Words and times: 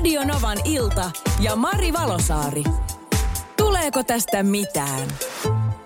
Radio 0.00 0.24
Novan 0.24 0.58
ilta 0.64 1.10
ja 1.40 1.56
Mari 1.56 1.92
Valosaari. 1.92 2.64
Tuleeko 3.56 4.02
tästä 4.04 4.42
mitään? 4.42 5.08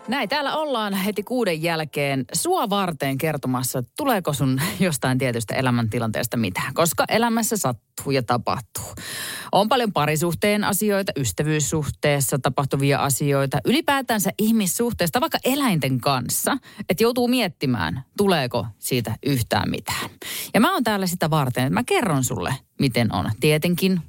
Näin, 0.08 0.28
täällä 0.28 0.56
ollaan 0.56 0.94
heti 0.94 1.22
kuuden 1.22 1.62
jälkeen 1.62 2.24
sua 2.32 2.70
varten 2.70 3.18
kertomassa, 3.18 3.78
että 3.78 3.92
tuleeko 3.96 4.32
sun 4.32 4.60
jostain 4.80 5.18
tietystä 5.18 5.54
elämäntilanteesta 5.54 6.36
mitään, 6.36 6.74
koska 6.74 7.04
elämässä 7.08 7.56
sattuu 7.56 8.10
ja 8.12 8.22
tapahtuu. 8.22 8.94
On 9.54 9.68
paljon 9.68 9.92
parisuhteen 9.92 10.64
asioita, 10.64 11.12
ystävyyssuhteessa 11.16 12.38
tapahtuvia 12.38 12.98
asioita, 12.98 13.58
ylipäätänsä 13.64 14.30
ihmissuhteesta, 14.38 15.20
vaikka 15.20 15.38
eläinten 15.44 16.00
kanssa, 16.00 16.58
että 16.88 17.02
joutuu 17.02 17.28
miettimään, 17.28 18.04
tuleeko 18.16 18.66
siitä 18.78 19.16
yhtään 19.26 19.70
mitään. 19.70 20.10
Ja 20.54 20.60
mä 20.60 20.72
oon 20.72 20.84
täällä 20.84 21.06
sitä 21.06 21.30
varten, 21.30 21.64
että 21.64 21.74
mä 21.74 21.84
kerron 21.84 22.24
sulle, 22.24 22.54
miten 22.80 23.14
on. 23.14 23.30
Tietenkin 23.40 24.00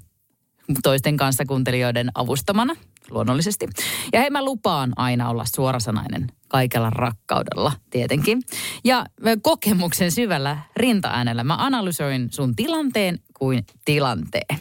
toisten 0.83 1.17
kanssa 1.17 1.45
kuuntelijoiden 1.45 2.11
avustamana, 2.15 2.75
luonnollisesti. 3.09 3.67
Ja 4.13 4.19
hei, 4.19 4.29
mä 4.29 4.45
lupaan 4.45 4.93
aina 4.95 5.29
olla 5.29 5.45
suorasanainen 5.55 6.27
kaikella 6.47 6.89
rakkaudella, 6.89 7.71
tietenkin. 7.89 8.41
Ja 8.83 9.05
kokemuksen 9.41 10.11
syvällä 10.11 10.57
rintaäänellä 10.75 11.43
mä 11.43 11.55
analysoin 11.59 12.31
sun 12.31 12.55
tilanteen 12.55 13.19
kuin 13.33 13.65
tilanteen. 13.85 14.59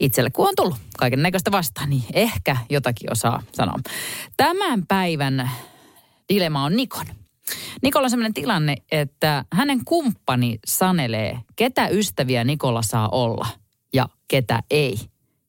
Itselle 0.00 0.30
kun 0.30 0.48
on 0.48 0.54
tullut 0.56 0.76
kaiken 0.98 1.22
näköistä 1.22 1.52
vastaan, 1.52 1.90
niin 1.90 2.04
ehkä 2.12 2.56
jotakin 2.70 3.12
osaa 3.12 3.42
sanoa. 3.52 3.78
Tämän 4.36 4.86
päivän 4.86 5.50
dilema 6.28 6.64
on 6.64 6.76
Nikon. 6.76 7.06
Nikolla 7.82 8.06
on 8.06 8.10
sellainen 8.10 8.34
tilanne, 8.34 8.76
että 8.92 9.44
hänen 9.52 9.84
kumppani 9.84 10.58
sanelee, 10.66 11.38
ketä 11.56 11.88
ystäviä 11.88 12.44
Nikolla 12.44 12.82
saa 12.82 13.08
olla 13.08 13.46
ja 13.92 14.08
ketä 14.28 14.62
ei. 14.70 14.98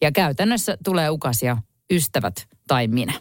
Ja 0.02 0.12
käytännössä 0.12 0.78
tulee 0.84 1.10
ukasia 1.10 1.58
ystävät 1.92 2.48
tai 2.68 2.88
minä. 2.88 3.14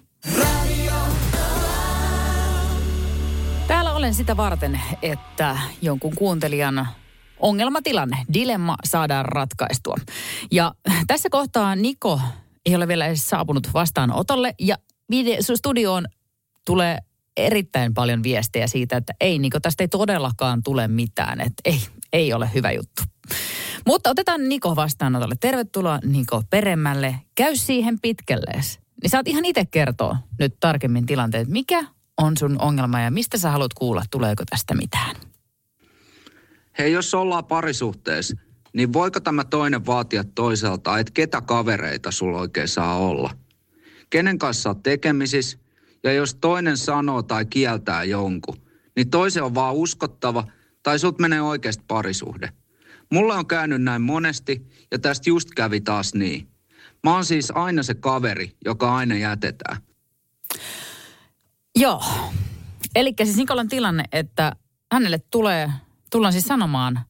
Täällä 3.67 3.93
olen 3.93 4.15
sitä 4.15 4.37
varten, 4.37 4.81
että 5.03 5.59
jonkun 5.83 6.15
kuuntelijan 6.15 6.89
ongelmatilanne, 7.39 8.17
dilemma 8.33 8.77
saadaan 8.85 9.25
ratkaistua. 9.25 9.97
Ja 10.53 10.75
tässä 11.07 11.29
kohtaa 11.31 11.77
Niko 11.77 12.21
ei 12.67 12.77
ole 12.77 12.89
vielä 12.89 13.07
edes 13.07 13.29
saapunut 13.29 13.69
vastaanotolle 13.75 14.55
ja 14.61 14.77
studioon 15.55 16.07
tulee 16.65 16.99
erittäin 17.37 17.95
paljon 17.95 18.23
viestejä 18.23 18.67
siitä, 18.67 18.97
että 18.97 19.13
ei 19.21 19.39
Niko, 19.39 19.61
tästä 19.61 19.85
ei 19.85 19.89
todellakaan 19.89 20.63
tule 20.63 20.89
mitään, 20.89 21.41
että 21.41 21.63
ei, 21.65 21.81
ei 22.13 22.33
ole 22.33 22.51
hyvä 22.55 22.73
juttu. 22.73 23.03
Mutta 23.87 24.11
otetaan 24.11 24.49
Niko 24.49 24.77
vastaanotolle. 24.77 25.35
Tervetuloa 25.41 25.99
Niko 26.05 26.43
Peremmälle. 26.51 27.15
Käy 27.35 27.57
siihen 27.57 28.01
pitkällees. 28.01 28.81
Niin 29.03 29.11
saat 29.11 29.29
ihan 29.29 29.45
itse 29.45 29.65
kertoa 29.65 30.17
nyt 30.39 30.57
tarkemmin 30.61 31.07
tilanteet. 31.07 31.49
Mikä 31.49 31.85
on 32.17 32.37
sun 32.37 32.63
ongelma 32.63 33.01
ja 33.01 33.11
mistä 33.11 33.39
sä 33.39 33.51
haluat 33.51 33.75
kuulla, 33.75 34.03
tuleeko 34.11 34.45
tästä 34.51 34.75
mitään? 34.75 35.17
Hei, 36.79 36.93
jos 36.93 37.15
ollaan 37.15 37.45
parisuhteessa, 37.45 38.37
niin 38.73 38.93
voiko 38.93 39.21
tämä 39.21 39.45
toinen 39.45 39.87
vaatia 39.87 40.25
toiselta, 40.25 40.99
että 40.99 41.13
ketä 41.15 41.41
kavereita 41.41 42.11
sulla 42.11 42.39
oikein 42.39 42.69
saa 42.69 42.99
olla? 42.99 43.31
Kenen 44.11 44.39
kanssa 44.39 44.71
oot 44.71 44.83
tekemisissä? 44.83 45.59
Ja 46.05 46.13
jos 46.13 46.35
toinen 46.35 46.77
sanoo 46.77 47.23
tai 47.23 47.45
kieltää 47.45 48.05
jonkun, 48.05 48.57
niin 48.97 49.11
toisen 49.11 49.43
on 49.43 49.55
vaan 49.55 49.75
uskottava 49.75 50.45
tai 50.83 50.99
sut 50.99 51.19
menee 51.19 51.43
oikeasti 51.43 51.85
parisuhde. 51.89 52.53
Mulla 53.13 53.35
on 53.35 53.47
käynyt 53.47 53.83
näin 53.83 54.03
monesti 54.03 54.67
ja 54.91 54.99
tästä 54.99 55.31
just 55.31 55.51
kävi 55.51 55.81
taas 55.81 56.15
niin. 56.15 56.49
Mä 57.05 57.15
oon 57.15 57.25
siis 57.25 57.53
aina 57.55 57.83
se 57.83 57.95
kaveri, 57.95 58.57
joka 58.65 58.97
aina 58.97 59.17
jätetään. 59.17 59.77
Joo. 61.77 62.05
Eli 62.95 63.15
siis 63.25 63.37
Nikolan 63.37 63.69
tilanne, 63.69 64.05
että 64.13 64.53
hänelle 64.93 65.19
tulee, 65.31 65.71
tullaan 66.11 66.33
siis 66.33 66.45
sanomaan 66.45 67.01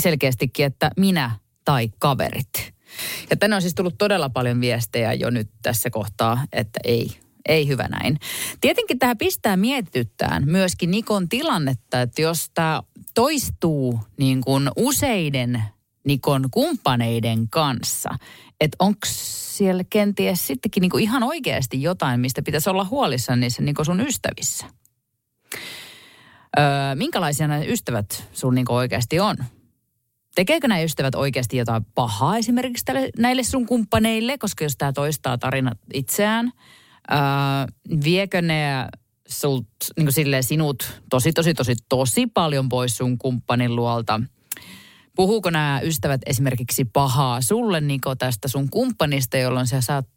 selkeästikin, 0.00 0.66
että 0.66 0.90
minä 0.96 1.30
tai 1.64 1.88
kaverit. 1.98 2.74
Ja 3.30 3.36
tänne 3.36 3.56
on 3.56 3.62
siis 3.62 3.74
tullut 3.74 3.98
todella 3.98 4.30
paljon 4.30 4.60
viestejä 4.60 5.12
jo 5.12 5.30
nyt 5.30 5.50
tässä 5.62 5.90
kohtaa, 5.90 6.44
että 6.52 6.80
ei, 6.84 7.16
ei 7.48 7.68
hyvä 7.68 7.88
näin. 7.88 8.18
Tietenkin 8.60 8.98
tähän 8.98 9.18
pistää 9.18 9.56
mietityttään 9.56 10.42
myöskin 10.46 10.90
Nikon 10.90 11.28
tilannetta, 11.28 12.02
että 12.02 12.22
jos 12.22 12.50
tämä 12.54 12.82
toistuu 13.16 14.00
niin 14.18 14.40
kuin 14.40 14.70
useiden 14.76 15.62
Nikon 16.04 16.50
kumppaneiden 16.50 17.48
kanssa, 17.48 18.10
että 18.60 18.76
onko 18.78 18.98
siellä 19.02 19.84
kenties 19.90 20.46
sittenkin 20.46 20.80
niin 20.80 20.90
kuin 20.90 21.02
ihan 21.02 21.22
oikeasti 21.22 21.82
jotain, 21.82 22.20
mistä 22.20 22.42
pitäisi 22.42 22.70
olla 22.70 22.84
huolissaan 22.84 23.40
niissä 23.40 23.62
niin 23.62 23.74
sun 23.82 24.00
ystävissä. 24.00 24.66
Öö, 26.58 26.64
minkälaisia 26.94 27.48
nämä 27.48 27.64
ystävät 27.64 28.28
sun 28.32 28.54
niin 28.54 28.72
oikeasti 28.72 29.20
on? 29.20 29.36
Tekeekö 30.34 30.68
nämä 30.68 30.80
ystävät 30.80 31.14
oikeasti 31.14 31.56
jotain 31.56 31.84
pahaa 31.94 32.36
esimerkiksi 32.36 32.84
tälle, 32.84 33.10
näille 33.18 33.42
sun 33.42 33.66
kumppaneille, 33.66 34.38
koska 34.38 34.64
jos 34.64 34.76
tämä 34.78 34.92
toistaa 34.92 35.38
tarina 35.38 35.72
itseään– 35.92 36.52
Öö, 37.10 37.18
viekö 38.04 38.42
ne 38.42 38.86
sult, 39.28 39.68
niin 39.96 40.06
kuin 40.06 40.42
sinut 40.42 41.02
tosi, 41.10 41.32
tosi, 41.32 41.54
tosi, 41.54 41.74
tosi 41.88 42.26
paljon 42.26 42.68
pois 42.68 42.96
sun 42.96 43.18
kumppanin 43.18 43.76
luolta? 43.76 44.20
Puhuuko 45.16 45.50
nämä 45.50 45.80
ystävät 45.82 46.20
esimerkiksi 46.26 46.84
pahaa 46.84 47.40
sulle, 47.40 47.80
Niko, 47.80 48.14
tästä 48.14 48.48
sun 48.48 48.70
kumppanista, 48.70 49.36
jolloin 49.36 49.66
sä 49.66 49.80
saat 49.80 50.08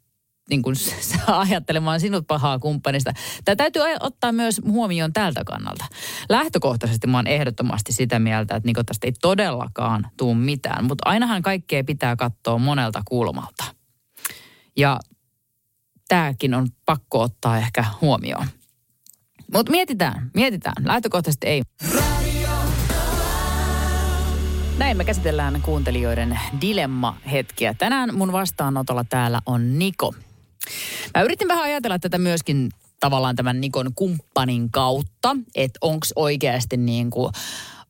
niin 0.49 0.61
kuin, 0.61 0.75
saa 1.25 1.39
ajattelemaan 1.39 1.99
sinut 1.99 2.27
pahaa 2.27 2.59
kumppanista. 2.59 3.11
Tämä 3.45 3.55
täytyy 3.55 3.81
ottaa 3.99 4.31
myös 4.31 4.61
huomioon 4.67 5.13
tältä 5.13 5.43
kannalta. 5.45 5.85
Lähtökohtaisesti 6.29 7.07
mä 7.07 7.17
oon 7.17 7.27
ehdottomasti 7.27 7.93
sitä 7.93 8.19
mieltä, 8.19 8.55
että 8.55 8.67
Niko 8.67 8.83
tästä 8.83 9.07
ei 9.07 9.13
todellakaan 9.21 10.07
tuu 10.17 10.35
mitään, 10.35 10.85
mutta 10.85 11.09
ainahan 11.09 11.41
kaikkea 11.41 11.83
pitää 11.83 12.15
katsoa 12.15 12.57
monelta 12.57 13.01
kulmalta. 13.05 13.63
Ja 14.77 14.99
tämäkin 16.07 16.53
on 16.53 16.67
pakko 16.85 17.21
ottaa 17.21 17.57
ehkä 17.57 17.85
huomioon. 18.01 18.47
Mutta 19.53 19.71
mietitään, 19.71 20.31
mietitään. 20.33 20.85
Lähtökohtaisesti 20.85 21.47
ei. 21.47 21.61
Näin 24.77 24.97
me 24.97 25.05
käsitellään 25.05 25.61
kuuntelijoiden 25.61 26.39
dilemma-hetkiä. 26.61 27.73
Tänään 27.73 28.15
mun 28.15 28.31
vastaanotolla 28.31 29.03
täällä 29.03 29.41
on 29.45 29.79
Niko. 29.79 30.13
Mä 31.15 31.23
yritin 31.23 31.47
vähän 31.47 31.63
ajatella 31.63 31.99
tätä 31.99 32.17
myöskin 32.17 32.69
tavallaan 32.99 33.35
tämän 33.35 33.61
Nikon 33.61 33.91
kumppanin 33.95 34.71
kautta, 34.71 35.37
että 35.55 35.77
onko 35.81 36.05
oikeasti 36.15 36.77
niin 36.77 37.09
kuin, 37.09 37.31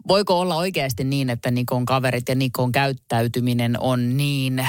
voiko 0.07 0.39
olla 0.39 0.55
oikeasti 0.55 1.03
niin, 1.03 1.29
että 1.29 1.51
Nikon 1.51 1.85
kaverit 1.85 2.29
ja 2.29 2.35
Nikon 2.35 2.71
käyttäytyminen 2.71 3.79
on 3.79 4.17
niin 4.17 4.67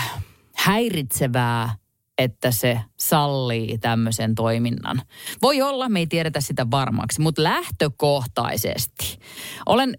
häiritsevää 0.57 1.75
että 2.21 2.51
se 2.51 2.81
sallii 2.99 3.79
tämmöisen 3.79 4.35
toiminnan. 4.35 5.03
Voi 5.43 5.63
olla, 5.63 5.89
me 5.89 5.99
ei 5.99 6.07
tiedetä 6.07 6.41
sitä 6.41 6.71
varmaksi, 6.71 7.21
mutta 7.21 7.43
lähtökohtaisesti 7.43 9.19
olen 9.67 9.97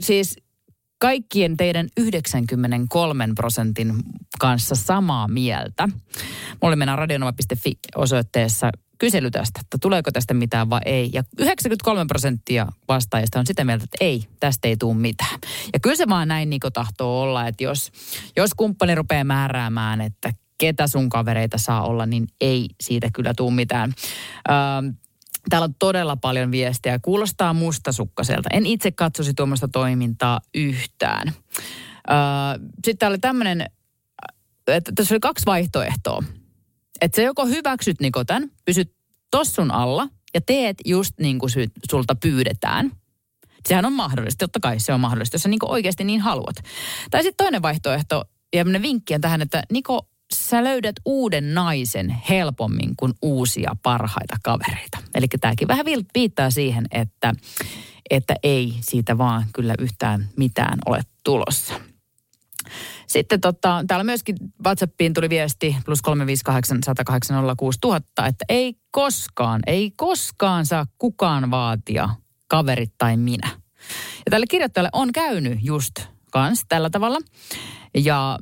siis 0.00 0.36
kaikkien 0.98 1.56
teidän 1.56 1.88
93 1.96 3.28
prosentin 3.36 3.94
kanssa 4.40 4.74
samaa 4.74 5.28
mieltä. 5.28 5.88
Mulla 6.62 6.76
mennään 6.76 6.98
radionova.fi 6.98 7.78
osoitteessa 7.96 8.70
kysely 8.98 9.30
tästä, 9.30 9.60
että 9.60 9.78
tuleeko 9.80 10.10
tästä 10.10 10.34
mitään 10.34 10.70
vai 10.70 10.80
ei. 10.84 11.10
Ja 11.12 11.22
93 11.38 12.04
prosenttia 12.08 12.66
vastaajista 12.88 13.38
on 13.38 13.46
sitä 13.46 13.64
mieltä, 13.64 13.84
että 13.84 13.96
ei, 14.00 14.24
tästä 14.40 14.68
ei 14.68 14.76
tule 14.76 14.94
mitään. 14.94 15.38
Ja 15.72 15.80
kyllä 15.80 15.96
se 15.96 16.08
vaan 16.08 16.28
näin 16.28 16.50
niin 16.50 16.60
tahtoo 16.72 17.22
olla, 17.22 17.46
että 17.46 17.64
jos, 17.64 17.92
jos 18.36 18.50
kumppani 18.56 18.94
rupeaa 18.94 19.24
määräämään, 19.24 20.00
että 20.00 20.32
ketä 20.58 20.86
sun 20.86 21.08
kavereita 21.08 21.58
saa 21.58 21.86
olla, 21.86 22.06
niin 22.06 22.26
ei 22.40 22.68
siitä 22.80 23.08
kyllä 23.12 23.34
tule 23.36 23.54
mitään. 23.54 23.92
Öö, 24.48 24.92
Täällä 25.50 25.64
on 25.64 25.74
todella 25.78 26.16
paljon 26.16 26.50
viestejä. 26.50 26.98
Kuulostaa 26.98 27.54
mustasukkaselta. 27.54 28.48
En 28.52 28.66
itse 28.66 28.90
katsoisi 28.90 29.34
tuommoista 29.34 29.68
toimintaa 29.68 30.40
yhtään. 30.54 31.28
Öö, 31.28 32.16
sitten 32.74 32.98
täällä 32.98 33.12
oli 33.12 33.18
tämmöinen, 33.18 33.66
että 34.66 34.92
tässä 34.94 35.14
oli 35.14 35.20
kaksi 35.20 35.46
vaihtoehtoa. 35.46 36.22
Että 37.00 37.16
sä 37.16 37.22
joko 37.22 37.46
hyväksyt 37.46 38.00
Nikotan, 38.00 38.50
pysyt 38.64 38.94
tossun 39.30 39.70
alla 39.70 40.08
ja 40.34 40.40
teet 40.40 40.76
just 40.84 41.14
niin 41.20 41.38
kuin 41.38 41.50
sulta 41.90 42.14
pyydetään. 42.14 42.92
Sehän 43.68 43.84
on 43.84 43.92
mahdollista, 43.92 44.38
totta 44.38 44.60
kai 44.60 44.80
se 44.80 44.92
on 44.92 45.00
mahdollista, 45.00 45.34
jos 45.34 45.42
sä 45.42 45.48
niin 45.48 45.58
oikeasti 45.62 46.04
niin 46.04 46.20
haluat. 46.20 46.56
Tai 47.10 47.22
sitten 47.22 47.44
toinen 47.44 47.62
vaihtoehto, 47.62 48.24
ja 48.54 48.64
vinkki 48.64 49.14
on 49.14 49.20
tähän, 49.20 49.42
että 49.42 49.62
Niko, 49.72 50.08
sä 50.34 50.64
löydät 50.64 50.96
uuden 51.04 51.54
naisen 51.54 52.10
helpommin 52.28 52.96
kuin 52.96 53.12
uusia 53.22 53.76
parhaita 53.82 54.36
kavereita. 54.42 54.98
Eli 55.14 55.26
tämäkin 55.40 55.68
vähän 55.68 55.86
viittaa 56.14 56.50
siihen, 56.50 56.86
että, 56.90 57.34
että 58.10 58.34
ei 58.42 58.74
siitä 58.80 59.18
vaan 59.18 59.46
kyllä 59.54 59.74
yhtään 59.78 60.28
mitään 60.36 60.78
ole 60.86 61.00
tulossa. 61.24 61.74
Sitten 63.06 63.40
tota, 63.40 63.84
täällä 63.86 64.04
myöskin 64.04 64.36
WhatsAppiin 64.64 65.14
tuli 65.14 65.30
viesti 65.30 65.76
plus 65.84 66.02
358 66.02 66.78
että 68.26 68.44
ei 68.48 68.74
koskaan, 68.90 69.60
ei 69.66 69.90
koskaan 69.96 70.66
saa 70.66 70.86
kukaan 70.98 71.50
vaatia 71.50 72.08
kaverit 72.48 72.92
tai 72.98 73.16
minä. 73.16 73.48
Ja 74.16 74.30
tälle 74.30 74.46
kirjoittajalle 74.46 74.90
on 74.92 75.12
käynyt 75.12 75.58
just 75.62 75.94
kans 76.30 76.64
tällä 76.68 76.90
tavalla. 76.90 77.18
Ja 77.94 78.38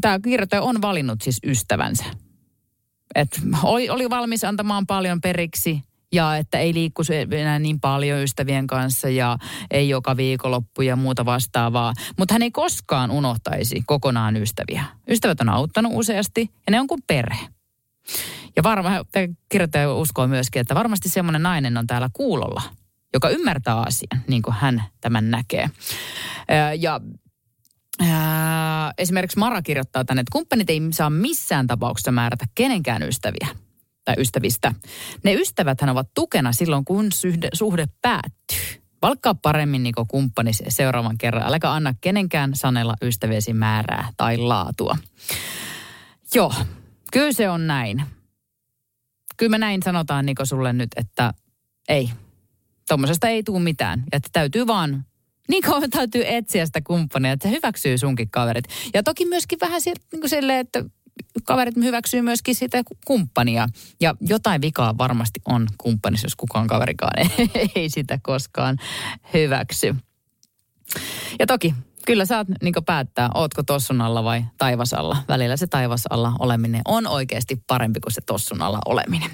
tämä 0.00 0.18
kirjoittaja 0.24 0.62
on 0.62 0.82
valinnut 0.82 1.22
siis 1.22 1.38
ystävänsä. 1.46 2.04
Et 3.14 3.40
oli, 3.62 3.90
oli 3.90 4.10
valmis 4.10 4.44
antamaan 4.44 4.86
paljon 4.86 5.20
periksi 5.20 5.82
ja 6.12 6.36
että 6.36 6.58
ei 6.58 6.74
liikku 6.74 7.02
enää 7.30 7.58
niin 7.58 7.80
paljon 7.80 8.22
ystävien 8.22 8.66
kanssa 8.66 9.08
ja 9.08 9.38
ei 9.70 9.88
joka 9.88 10.16
viikonloppu 10.16 10.82
ja 10.82 10.96
muuta 10.96 11.24
vastaavaa. 11.24 11.92
Mutta 12.18 12.34
hän 12.34 12.42
ei 12.42 12.50
koskaan 12.50 13.10
unohtaisi 13.10 13.82
kokonaan 13.86 14.36
ystäviä. 14.36 14.84
Ystävät 15.10 15.40
on 15.40 15.48
auttanut 15.48 15.92
useasti 15.94 16.40
ja 16.66 16.70
ne 16.70 16.80
on 16.80 16.86
kuin 16.86 17.02
perhe. 17.06 17.48
Ja 18.56 18.62
varmaan 18.62 19.04
kirjoittaja 19.48 19.94
uskoo 19.94 20.26
myöskin, 20.26 20.60
että 20.60 20.74
varmasti 20.74 21.08
semmoinen 21.08 21.42
nainen 21.42 21.76
on 21.76 21.86
täällä 21.86 22.08
kuulolla, 22.12 22.62
joka 23.14 23.28
ymmärtää 23.28 23.80
asian, 23.80 24.22
niin 24.28 24.42
kuin 24.42 24.54
hän 24.54 24.84
tämän 25.00 25.30
näkee. 25.30 25.70
Ja 26.78 27.00
Ää, 28.00 28.92
esimerkiksi 28.98 29.38
Mara 29.38 29.62
kirjoittaa 29.62 30.04
tänne, 30.04 30.20
että 30.20 30.32
kumppanit 30.32 30.70
ei 30.70 30.80
saa 30.90 31.10
missään 31.10 31.66
tapauksessa 31.66 32.12
määrätä 32.12 32.44
kenenkään 32.54 33.02
ystäviä 33.02 33.48
tai 34.04 34.14
ystävistä. 34.18 34.74
Ne 35.24 35.34
ystäväthän 35.34 35.90
ovat 35.90 36.08
tukena 36.14 36.52
silloin, 36.52 36.84
kun 36.84 37.12
suhde, 37.12 37.48
suhde 37.52 37.86
päättyy. 38.02 38.82
Valkkaa 39.02 39.34
paremmin 39.34 39.82
niin 39.82 39.94
kumppani 40.08 40.50
seuraavan 40.68 41.18
kerran. 41.18 41.46
Äläkä 41.46 41.72
anna 41.72 41.94
kenenkään 42.00 42.50
sanella 42.54 42.94
ystäviesi 43.02 43.52
määrää 43.52 44.12
tai 44.16 44.36
laatua. 44.36 44.96
Joo, 46.34 46.54
kyllä 47.12 47.32
se 47.32 47.50
on 47.50 47.66
näin. 47.66 48.02
Kyllä 49.36 49.50
me 49.50 49.58
näin 49.58 49.82
sanotaan 49.82 50.26
Niko 50.26 50.44
sulle 50.44 50.72
nyt, 50.72 50.90
että 50.96 51.34
ei. 51.88 52.10
Tuommoisesta 52.88 53.28
ei 53.28 53.42
tule 53.42 53.60
mitään. 53.60 54.04
Että 54.12 54.28
täytyy 54.32 54.66
vaan 54.66 55.04
niin 55.48 55.62
kauan 55.62 55.90
täytyy 55.90 56.22
etsiä 56.26 56.66
sitä 56.66 56.80
kumppania, 56.80 57.32
että 57.32 57.48
se 57.48 57.54
hyväksyy 57.54 57.98
sunkin 57.98 58.30
kaverit. 58.30 58.64
Ja 58.94 59.02
toki 59.02 59.24
myöskin 59.24 59.60
vähän 59.60 59.80
sieltä 59.80 60.00
niin 60.12 60.20
kuin 60.20 60.30
silleen, 60.30 60.58
että 60.58 60.84
kaverit 61.44 61.76
hyväksyy 61.76 62.22
myöskin 62.22 62.54
sitä 62.54 62.82
kumppania. 63.04 63.68
Ja 64.00 64.14
jotain 64.20 64.60
vikaa 64.60 64.98
varmasti 64.98 65.40
on 65.44 65.66
kumppanissa, 65.78 66.26
jos 66.26 66.36
kukaan 66.36 66.66
kaverikaan 66.66 67.30
ei 67.74 67.90
sitä 67.90 68.18
koskaan 68.22 68.76
hyväksy. 69.34 69.94
Ja 71.38 71.46
toki 71.46 71.74
kyllä 72.06 72.24
saat 72.24 72.48
niin 72.62 72.74
päättää, 72.86 73.30
ootko 73.34 73.62
tossun 73.62 74.00
alla 74.00 74.24
vai 74.24 74.44
taivasalla. 74.58 75.16
Välillä 75.28 75.56
se 75.56 75.66
taivasalla 75.66 76.32
oleminen 76.38 76.82
on 76.84 77.06
oikeasti 77.06 77.62
parempi 77.66 78.00
kuin 78.00 78.12
se 78.12 78.20
tossun 78.26 78.62
alla 78.62 78.78
oleminen. 78.86 79.30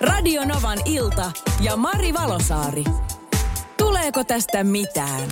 Radio 0.00 0.44
Novan 0.44 0.78
ilta 0.84 1.32
ja 1.60 1.76
Mari 1.76 2.14
Valosaari. 2.14 2.84
Tuleeko 3.90 4.24
tästä 4.24 4.64
mitään? 4.64 5.28